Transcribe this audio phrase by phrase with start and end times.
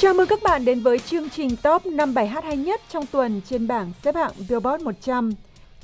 [0.00, 3.06] Chào mừng các bạn đến với chương trình top 5 bài hát hay nhất trong
[3.06, 5.32] tuần trên bảng xếp hạng Billboard 100.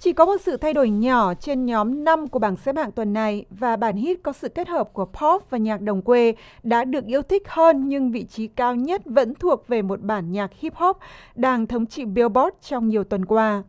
[0.00, 3.12] Chỉ có một sự thay đổi nhỏ trên nhóm 5 của bảng xếp hạng tuần
[3.12, 6.84] này và bản hit có sự kết hợp của pop và nhạc đồng quê đã
[6.84, 10.50] được yêu thích hơn nhưng vị trí cao nhất vẫn thuộc về một bản nhạc
[10.60, 10.98] hip hop
[11.34, 13.62] đang thống trị Billboard trong nhiều tuần qua.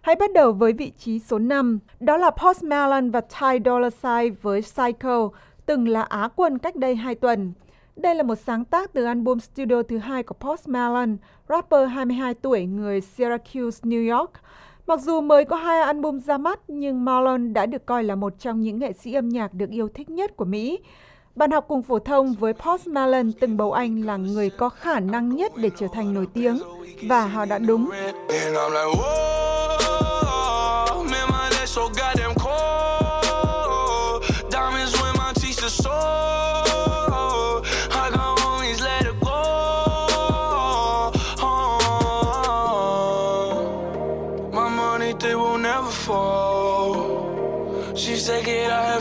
[0.00, 3.90] Hãy bắt đầu với vị trí số 5, đó là Post Malone và Ty Dolla
[3.90, 5.28] Sign với Psycho,
[5.66, 7.52] từng là Á quân cách đây 2 tuần.
[7.96, 11.12] Đây là một sáng tác từ album studio thứ hai của Post Malone,
[11.48, 14.30] rapper 22 tuổi người Syracuse, New York.
[14.86, 18.32] Mặc dù mới có hai album ra mắt, nhưng Malone đã được coi là một
[18.38, 20.78] trong những nghệ sĩ âm nhạc được yêu thích nhất của Mỹ.
[21.34, 25.00] Bạn học cùng phổ thông với Post Malone từng bầu anh là người có khả
[25.00, 26.58] năng nhất để trở thành nổi tiếng,
[27.08, 27.90] và họ đã đúng.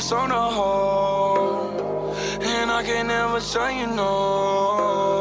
[0.09, 5.11] On the whole, and I can never tell you no.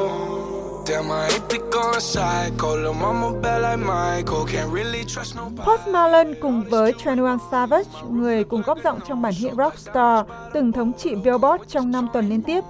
[0.86, 2.76] Damn, I hate to go psycho.
[2.76, 5.62] Lil' mama bad like Michael, can't really trust nobody.
[5.66, 10.72] Post Malone cùng với 21 Savage, người cùng góp giọng trong bản hit Rockstar, từng
[10.72, 12.60] thống trị Billboard trong 5 tuần liên tiếp,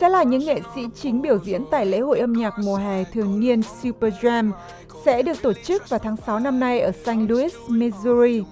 [0.00, 3.04] sẽ là những nghệ sĩ chính biểu diễn tại lễ hội âm nhạc mùa hè
[3.04, 4.52] thường niên Super Jam
[5.04, 7.28] sẽ được tổ chức vào tháng 6 năm nay ở St.
[7.28, 8.42] Louis, Missouri.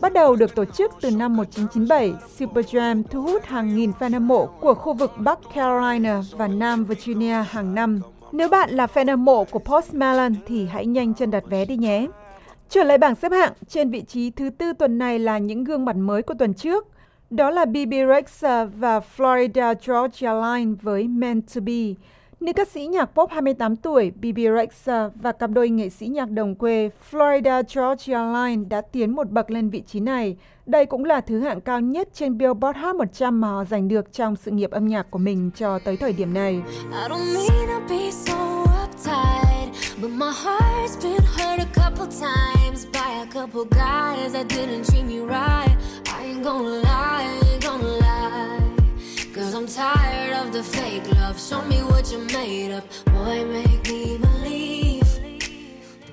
[0.00, 4.12] Bắt đầu được tổ chức từ năm 1997, Super Jam thu hút hàng nghìn fan
[4.12, 8.00] hâm mộ của khu vực Bắc Carolina và Nam Virginia hàng năm.
[8.32, 11.64] Nếu bạn là fan hâm mộ của Post Malone thì hãy nhanh chân đặt vé
[11.64, 12.06] đi nhé.
[12.68, 15.84] Trở lại bảng xếp hạng, trên vị trí thứ tư tuần này là những gương
[15.84, 16.86] mặt mới của tuần trước.
[17.30, 21.94] Đó là BB Rexha và Florida Georgia Line với Meant to Be.
[22.40, 26.30] Nữ ca sĩ nhạc pop 28 tuổi Bibi Rexha và cặp đôi nghệ sĩ nhạc
[26.30, 30.36] đồng quê Florida, Georgia Line đã tiến một bậc lên vị trí này.
[30.66, 34.12] Đây cũng là thứ hạng cao nhất trên Billboard Hot 100 mà họ giành được
[34.12, 36.62] trong sự nghiệp âm nhạc của mình cho tới thời điểm này.
[40.02, 45.04] But my heart's been hurt a couple times by a couple guys that didn't treat
[45.04, 45.76] me right.
[46.06, 47.47] I ain't gonna lie.
[49.58, 51.36] I'm tired of the fake love.
[51.40, 52.84] Show me what you're made of.
[53.06, 55.08] Boy, make me believe.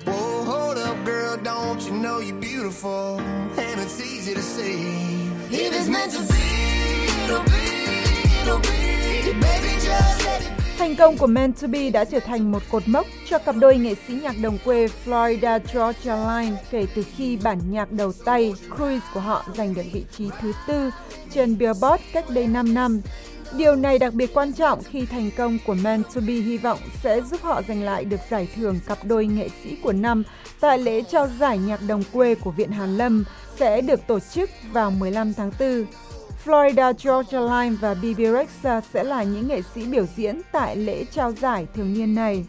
[0.04, 1.36] Whoa, hold up, girl.
[1.36, 3.20] Don't you know you're beautiful?
[3.56, 5.30] And it's easy to see.
[5.52, 6.42] If it's meant to be,
[7.24, 7.66] it'll be,
[8.42, 9.32] it'll be.
[9.40, 10.64] Baby, just let it be.
[10.78, 13.76] Thành công của Man to Be đã trở thành một cột mốc cho cặp đôi
[13.76, 18.54] nghệ sĩ nhạc đồng quê Florida Georgia Line kể từ khi bản nhạc đầu tay
[18.76, 20.90] Cruise của họ giành được vị trí thứ tư
[21.30, 23.00] trên Billboard cách đây 5 năm.
[23.52, 26.78] Điều này đặc biệt quan trọng khi thành công của Man to Be hy vọng
[27.02, 30.22] sẽ giúp họ giành lại được giải thưởng cặp đôi nghệ sĩ của năm
[30.60, 33.24] tại lễ trao giải nhạc đồng quê của Viện Hàn Lâm
[33.58, 35.84] sẽ được tổ chức vào 15 tháng 4.
[36.44, 41.04] Florida Georgia Line và BB Rexha sẽ là những nghệ sĩ biểu diễn tại lễ
[41.04, 42.44] trao giải thường niên này.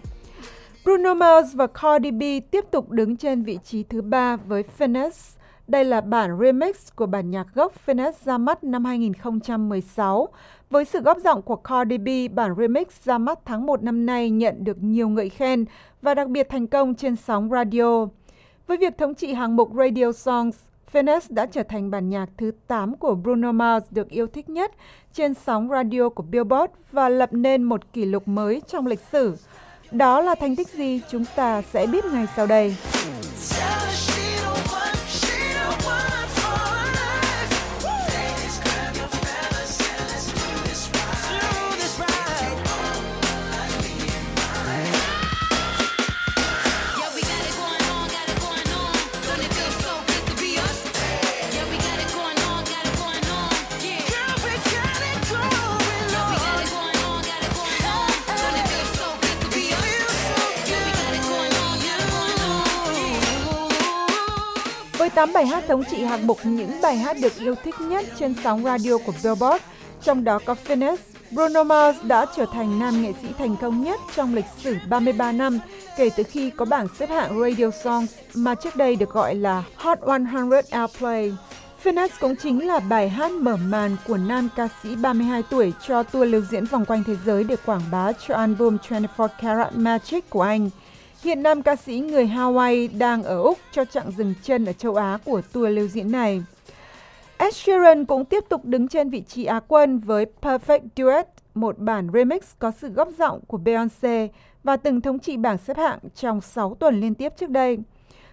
[0.84, 5.37] Bruno Mars và Cardi B tiếp tục đứng trên vị trí thứ ba với Finesse.
[5.68, 10.28] Đây là bản remix của bản nhạc gốc Finesse ra mắt năm 2016.
[10.70, 14.30] Với sự góp giọng của Cardi B, bản remix ra mắt tháng 1 năm nay
[14.30, 15.66] nhận được nhiều ngợi khen
[16.02, 18.08] và đặc biệt thành công trên sóng radio.
[18.68, 20.56] Với việc thống trị hàng mục Radio Songs,
[20.94, 24.72] Finesse đã trở thành bản nhạc thứ 8 của Bruno Mars được yêu thích nhất
[25.14, 29.36] trên sóng radio của Billboard và lập nên một kỷ lục mới trong lịch sử.
[29.92, 32.76] Đó là thành tích gì chúng ta sẽ biết ngay sau đây.
[65.18, 68.34] 8 bài hát thống trị hạng mục những bài hát được yêu thích nhất trên
[68.44, 69.64] sóng radio của Billboard,
[70.04, 70.98] trong đó có Finesse,
[71.32, 75.32] Bruno Mars đã trở thành nam nghệ sĩ thành công nhất trong lịch sử 33
[75.32, 75.60] năm
[75.98, 79.64] kể từ khi có bảng xếp hạng Radio Songs mà trước đây được gọi là
[79.76, 81.34] Hot 100 Airplay.
[81.84, 86.04] Finesse cũng chính là bài hát mở màn của nam ca sĩ 32 tuổi cho
[86.04, 90.30] tour lưu diễn vòng quanh thế giới để quảng bá cho album 24 Karat Magic
[90.30, 90.70] của anh.
[91.24, 94.96] Hiện nam ca sĩ người Hawaii đang ở Úc cho chặng dừng chân ở châu
[94.96, 96.44] Á của tour lưu diễn này.
[97.38, 101.80] Ed Sheeran cũng tiếp tục đứng trên vị trí Á quân với Perfect Duet, một
[101.80, 104.28] bản remix có sự góp giọng của Beyoncé
[104.64, 107.78] và từng thống trị bảng xếp hạng trong 6 tuần liên tiếp trước đây.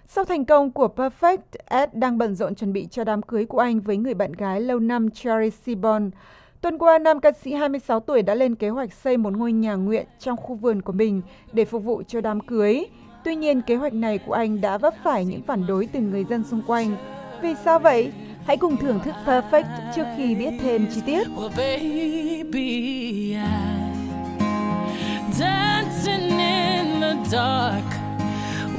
[0.09, 3.59] Sau thành công của Perfect, Ed đang bận rộn chuẩn bị cho đám cưới của
[3.59, 6.11] anh với người bạn gái lâu năm Cherry Seaborn.
[6.65, 9.75] Tuần qua, nam ca sĩ 26 tuổi đã lên kế hoạch xây một ngôi nhà
[9.75, 11.23] nguyện trong khu vườn của mình
[11.53, 12.85] để phục vụ cho đám cưới.
[13.25, 16.25] Tuy nhiên, kế hoạch này của anh đã vấp phải những phản đối từ người
[16.25, 16.97] dân xung quanh.
[17.43, 18.13] Vì sao vậy?
[18.47, 19.65] Hãy cùng thưởng thức Perfect
[19.97, 21.27] trước khi biết thêm chi tiết.
[25.33, 27.85] Dancing in the dark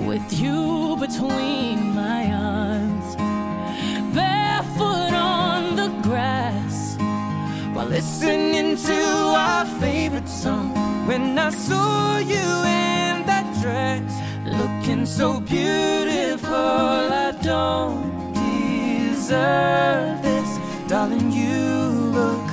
[0.07, 1.84] with you between
[7.95, 8.99] listening to
[9.47, 10.67] our favorite song.
[11.07, 14.11] When I saw you in that dress,
[14.59, 20.49] looking so beautiful, I don't deserve this,
[20.89, 21.31] darling.
[21.31, 22.45] You look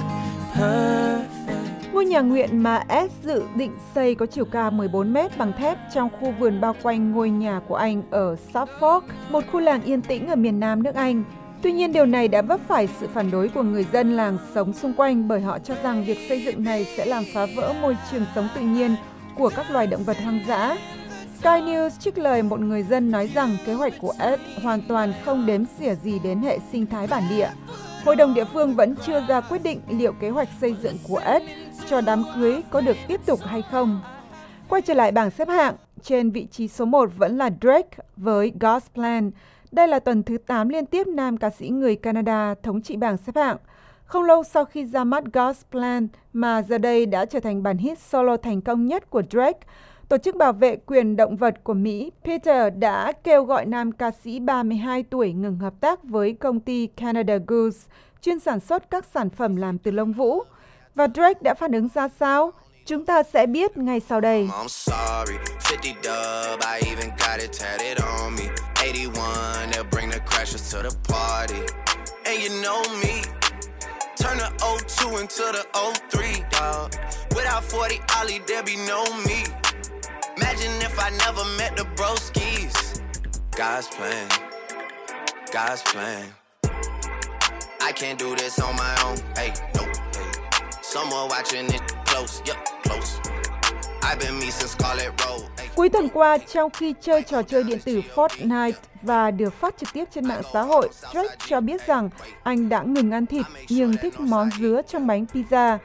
[0.54, 1.92] perfect.
[1.92, 5.78] Ngôi nhà nguyện mà S dự định xây có chiều cao 14 mét bằng thép
[5.94, 9.00] trong khu vườn bao quanh ngôi nhà của anh ở Suffolk,
[9.30, 11.24] một khu làng yên tĩnh ở miền nam nước Anh.
[11.62, 14.72] Tuy nhiên điều này đã vấp phải sự phản đối của người dân làng sống
[14.72, 17.96] xung quanh bởi họ cho rằng việc xây dựng này sẽ làm phá vỡ môi
[18.10, 18.96] trường sống tự nhiên
[19.36, 20.76] của các loài động vật hoang dã.
[21.38, 25.12] Sky News trích lời một người dân nói rằng kế hoạch của Ed hoàn toàn
[25.24, 27.50] không đếm xỉa gì đến hệ sinh thái bản địa.
[28.04, 31.20] Hội đồng địa phương vẫn chưa ra quyết định liệu kế hoạch xây dựng của
[31.24, 31.42] Ed
[31.88, 34.00] cho đám cưới có được tiếp tục hay không.
[34.68, 38.52] Quay trở lại bảng xếp hạng, trên vị trí số 1 vẫn là Drake với
[38.60, 39.30] God's Plan.
[39.72, 43.16] Đây là tuần thứ 8 liên tiếp nam ca sĩ người Canada thống trị bảng
[43.16, 43.56] xếp hạng.
[44.04, 47.78] Không lâu sau khi ra mắt God's Plan mà giờ đây đã trở thành bản
[47.78, 49.60] hit solo thành công nhất của Drake,
[50.12, 54.10] Tổ chức bảo vệ quyền động vật của Mỹ Peter đã kêu gọi nam ca
[54.24, 57.88] sĩ 32 tuổi ngừng hợp tác với công ty Canada Goose,
[58.20, 60.42] chuyên sản xuất các sản phẩm làm từ lông vũ.
[60.94, 62.52] Và Drake đã phản ứng ra sao?
[62.86, 64.48] Chúng ta sẽ biết ngay sau đây.
[70.50, 71.62] To the party.
[72.26, 73.22] And you know me.
[74.16, 75.64] Turn the 02 into the
[76.10, 76.92] 03, dog.
[77.30, 79.44] Without 40 Ollie, there be no me.
[80.36, 83.00] Imagine if I never met the broskies.
[83.56, 84.28] God's plan.
[85.52, 86.26] God's plan.
[87.80, 89.18] I can't do this on my own.
[89.36, 89.84] Hey, no.
[89.84, 90.72] Hey.
[90.82, 92.42] Someone watching it close.
[92.44, 92.71] Yep, close.
[95.74, 98.72] Cuối tuần qua, trong khi chơi trò chơi điện tử Fortnite
[99.02, 102.10] và được phát trực tiếp trên mạng xã hội, Drake cho biết rằng
[102.42, 105.78] anh đã ngừng ăn thịt nhưng thích món dứa trong bánh pizza.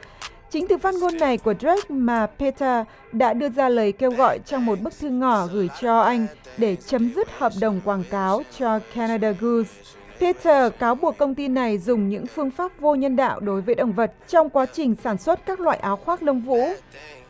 [0.49, 4.39] Chính từ phát ngôn này của Drake mà Peter đã đưa ra lời kêu gọi
[4.45, 6.27] trong một bức thư ngỏ gửi cho anh
[6.57, 9.73] để chấm dứt hợp đồng quảng cáo cho Canada Goose.
[10.19, 13.75] Peter cáo buộc công ty này dùng những phương pháp vô nhân đạo đối với
[13.75, 16.69] động vật trong quá trình sản xuất các loại áo khoác lông vũ.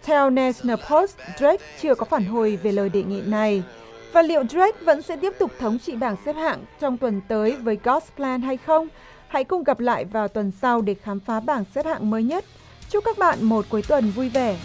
[0.04, 3.63] Theo National Post, Drake chưa có phản hồi về lời đề nghị này.
[4.12, 7.51] Và liệu Drake vẫn sẽ tiếp tục thống trị bảng xếp hạng trong tuần tới
[7.51, 8.88] với God's Plan hay không?
[9.28, 12.45] Hãy cùng gặp lại vào tuần sau để khám phá bảng xếp hạng mới nhất.
[12.89, 14.57] Chúc các bạn một cuối tuần vui vẻ.